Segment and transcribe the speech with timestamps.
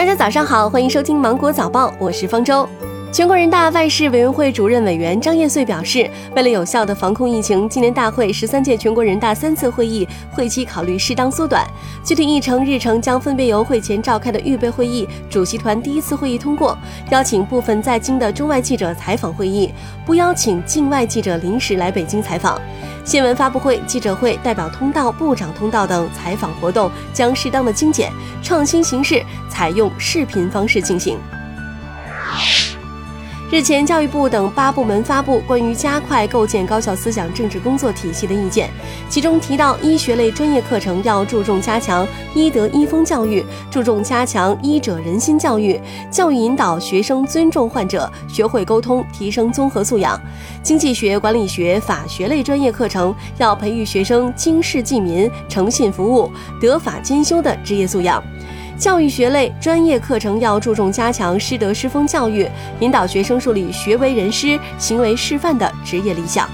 [0.00, 2.66] 大家早上好，欢迎收听芒果早报，我是方舟。
[3.12, 11.66] 全国人大外事委员会主任委员张业遂表示，为了有效的防控疫情，今年大会十三届全国人大三次会议会期考虑适当缩短，
[12.04, 16.78] 具体议程日程将分别由会前召开的预备会议、主席团第一次会议通过，
[17.10, 19.72] 邀请部分在京的中外记者采访会议，
[20.06, 22.60] 不邀请境外记者临时来北京采访。
[23.04, 31.18] 新闻发布会、记者会、代表通道、部长通道等采访活动将适当的精简，创新形式，采用视频方式进行。
[33.52, 38.70] 日前，教育部等八部门发布关于加快构建高校思想政治工作体系的意见，
[39.08, 45.80] 其中提到，医学类专业课程要注重加强医德医风教育，注重加强医者仁心教育，
[46.12, 50.18] 教育引导学生尊重患者，学会沟通，提升综合素养。
[50.62, 58.22] 经济学、管理学、法学类专业课程要培育学生经世济民、诚信服务、德法兼修的职业素养。
[58.78, 62.48] 教育学类专业课程要注重加强师德师风教育，
[62.80, 66.48] 引导学生树立学为人师、行为示范的职业理想。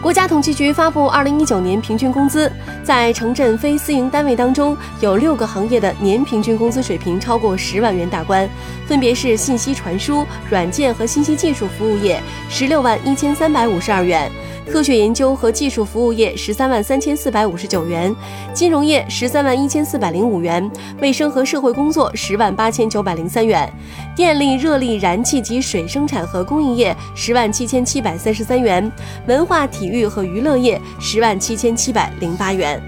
[0.00, 2.50] 国家统计局发布二零一九年平均工资，
[2.82, 8.46] 在城镇非私营单位当中，有六个行业的年平均工资水平超过十万元大关，
[8.86, 14.30] 分别是信息传输、软件和信息技术服务业十六万一千三百五十二元。
[14.70, 18.14] 科学研究和技术服务业十三万三千四百五十九元，
[18.52, 20.68] 金融业十三万一千四百零五元，
[21.00, 23.70] 卫生和社会工作十万八千九百零三元，
[24.16, 28.90] 电力、热力、燃气及水生产和供应业十万七千七百三十三元，
[29.26, 32.82] 文化体育和娱乐业十万七千七百零八元。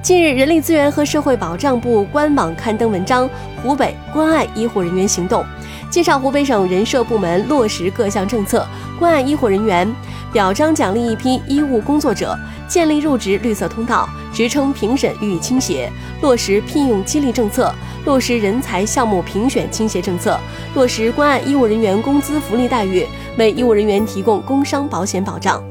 [0.00, 3.28] 近日，人力资源和社会保障部官网刊登文章
[3.60, 5.42] 《湖北关爱医护人员行动》，
[5.90, 8.64] 介绍湖北省人社部门落实各项政策，
[8.98, 9.92] 关爱医护人员。
[10.32, 12.38] 表彰奖励一批医务工作者，
[12.68, 20.38] 建立入职绿色通道，职称评审予以倾斜，落实聘用激励政策，落实人才项目评选倾斜政策，
[20.74, 23.06] 落实关爱医务人员工资福利待遇，
[23.36, 25.62] 为医务人员提供工伤保险保障。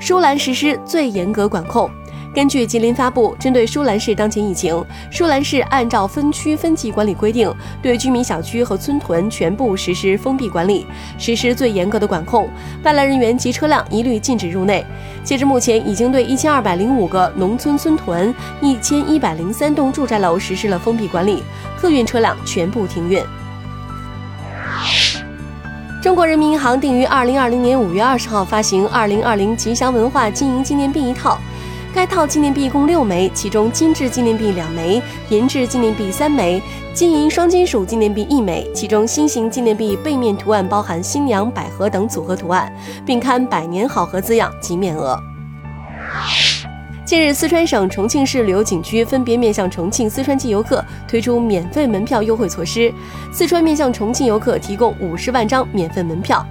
[0.00, 1.88] 舒兰实施最严格管控。
[2.34, 10.84] 根据吉林发布针对舒兰市当前疫情，舒兰市按照分区分级管理规定，对居民小区和村屯全部实施封闭管理，
[11.16, 12.50] 实施最严格的管控，
[12.82, 14.84] 外来人员及车辆一律禁止入内。
[15.22, 21.40] 截至目前，已经对一千二百零五个农村村屯、一千一百零三栋住宅楼实施了封闭管理，
[21.78, 23.22] 客运车辆全部停运。
[26.02, 31.38] 中国人民银行定于二零二零年五月二十号发行二零二零吉祥文化经营纪念币一套。
[31.94, 36.60] 该套纪念币共六枚，其中金质纪念币两枚，银质纪念币三枚，
[36.92, 38.68] 金银双金属纪念币一枚。
[38.74, 42.74] 其中新型纪念币背面图案包含新娘、百合等组合图案，
[43.06, 45.16] 并刊“百年好合”字样及面额。
[47.06, 52.92] 近日，四川省重庆市旅游景区分别面向重庆、四川籍游客推出免费门票优惠措施，
[53.32, 56.44] 四川面向重庆游客提供五十万张免费门票。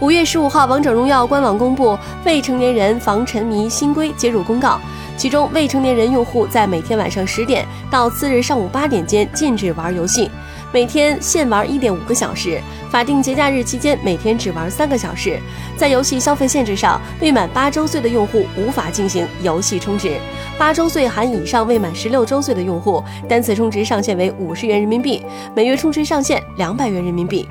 [0.00, 4.80] 五月十五号，王者荣耀官网公布未成年人防沉迷新规接入公告，
[5.16, 10.30] 其中未成年人用户在每天晚上十点到次日上午八点间禁止玩游戏，
[10.72, 12.60] 每天限玩一点五个小时，
[12.92, 15.40] 法定节假日期间每天只玩三个小时。
[15.76, 20.16] 在游戏消费限制上，未满八周岁的用户无法进行游戏充值，
[20.56, 25.26] 八周岁含以上未满十六周岁的用户，单次充值上限为五十元人民币，
[25.56, 27.48] 每月充值上限两百元人民币。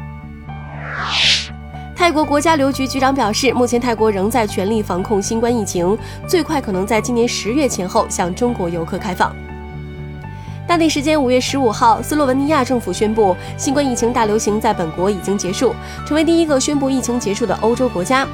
[1.98, 5.98] 泰国国家旅游局局长表示，目前泰国仍在全力防控新冠疫情，
[6.28, 9.36] 最快可能在今年十月前后向中国游客开放。
[10.68, 15.74] 当地时间五月十五号，斯洛文尼亚政府宣布，新冠疫情大流行在本国已经结束，
[16.06, 18.28] 成为第一个宣布疫情结束的欧洲国家。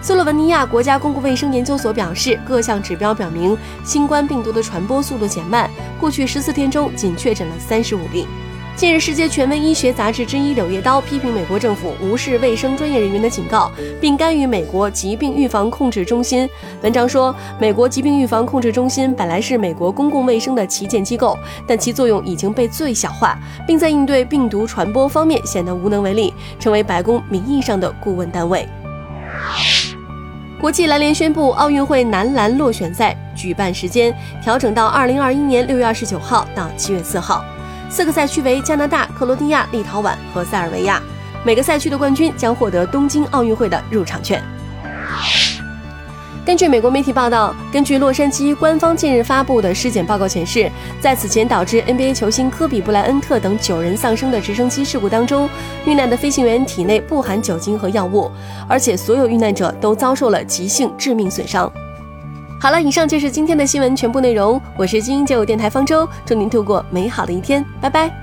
[0.00, 5.70] 斯洛文尼亚国家公共卫生研究所表示，各项指标表明，新冠病毒的传播速度减慢，
[6.00, 8.26] 过去十四天中仅确诊了三十五例。
[8.74, 16.48] 近日，世界权威医学杂志之一《柳叶刀》批评美国政府无视卫生专业人员的警告，并干预美国疾病预防控制中心。
[16.82, 28.66] 文章说，美国疾病预防控制中心本来是美国公共卫生的旗舰机构，但其作用已经被最小化，并在应对病毒传播方面显得无能为力，成为白宫名义上的顾问单位。
[30.58, 37.44] 国际篮联宣布，奥运会男篮落选赛举办时间调整到二零二一年六月二十九号到七月四号。
[37.92, 40.98] 四个赛区为加拿大、克罗地亚、立陶宛和塞尔维亚，
[41.44, 44.42] 每个赛区的冠军将获得东京奥运会的入场券。
[46.42, 50.72] 根据美国媒体报道，根据洛杉矶官方近日发布的尸检报告显示，
[51.02, 55.46] 在此前导致 NBA 球星科比布莱恩特等九人丧生的直升机事故当中，
[55.84, 58.30] 遇难的飞行员体内不含酒精和药物，
[58.66, 61.70] 而且所有遇难者都遭受了急性致命损伤。
[62.62, 64.62] 好了，以上就是今天的新闻全部内容。
[64.76, 68.21] 我是精英九五电台方舟，祝您度过美好的一天，拜拜。